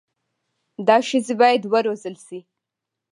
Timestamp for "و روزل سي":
1.67-2.39